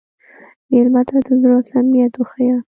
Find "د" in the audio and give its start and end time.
1.25-1.27